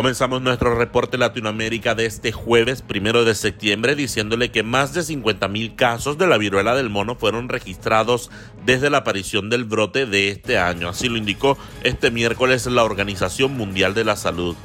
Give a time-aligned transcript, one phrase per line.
[0.00, 5.46] Comenzamos nuestro reporte Latinoamérica de este jueves primero de septiembre diciéndole que más de 50
[5.48, 8.30] mil casos de la viruela del mono fueron registrados
[8.64, 10.88] desde la aparición del brote de este año.
[10.88, 14.56] Así lo indicó este miércoles la Organización Mundial de la Salud.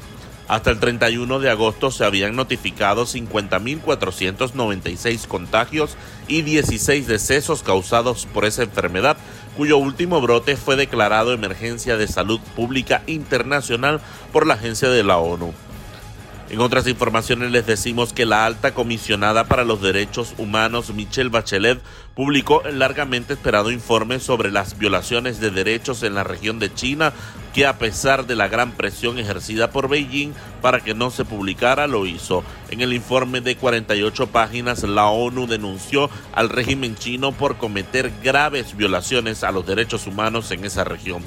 [0.47, 8.45] Hasta el 31 de agosto se habían notificado 50.496 contagios y 16 decesos causados por
[8.45, 9.17] esa enfermedad,
[9.57, 15.17] cuyo último brote fue declarado emergencia de salud pública internacional por la agencia de la
[15.17, 15.51] ONU.
[16.55, 21.81] En otras informaciones les decimos que la alta comisionada para los derechos humanos Michelle Bachelet
[22.15, 27.11] publicó el largamente esperado informe sobre las violaciones de derechos en la región de China
[27.53, 30.31] que a pesar de la gran presión ejercida por Beijing
[30.61, 32.45] para que no se publicara lo hizo.
[32.69, 38.77] En el informe de 48 páginas la ONU denunció al régimen chino por cometer graves
[38.77, 41.21] violaciones a los derechos humanos en esa región.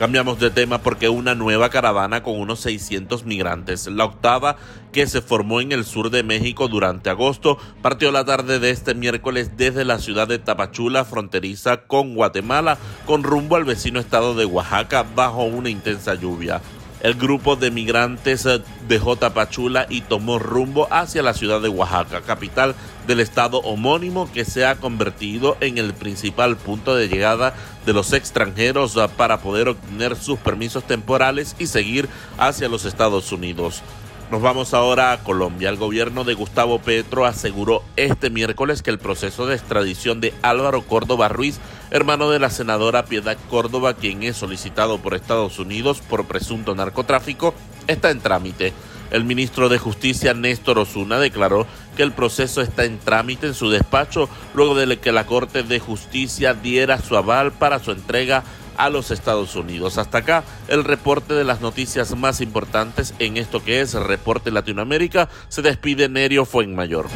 [0.00, 4.56] Cambiamos de tema porque una nueva caravana con unos 600 migrantes, la octava
[4.92, 8.94] que se formó en el sur de México durante agosto, partió la tarde de este
[8.94, 14.46] miércoles desde la ciudad de Tapachula, fronteriza con Guatemala, con rumbo al vecino estado de
[14.46, 16.62] Oaxaca bajo una intensa lluvia.
[17.00, 22.20] El grupo de migrantes eh, dejó Tapachula y tomó rumbo hacia la ciudad de Oaxaca,
[22.20, 22.74] capital
[23.06, 27.54] del estado homónimo que se ha convertido en el principal punto de llegada
[27.86, 32.06] de los extranjeros eh, para poder obtener sus permisos temporales y seguir
[32.36, 33.82] hacia los Estados Unidos.
[34.30, 35.70] Nos vamos ahora a Colombia.
[35.70, 40.82] El gobierno de Gustavo Petro aseguró este miércoles que el proceso de extradición de Álvaro
[40.82, 41.58] Córdoba Ruiz,
[41.90, 47.54] hermano de la senadora Piedad Córdoba, quien es solicitado por Estados Unidos por presunto narcotráfico,
[47.88, 48.72] está en trámite.
[49.10, 53.68] El ministro de Justicia Néstor Osuna declaró que el proceso está en trámite en su
[53.68, 58.44] despacho luego de que la Corte de Justicia diera su aval para su entrega
[58.84, 59.98] a los Estados Unidos.
[59.98, 65.28] Hasta acá el reporte de las noticias más importantes en esto que es Reporte Latinoamérica.
[65.48, 67.06] Se despide Nerio Fuenmayor.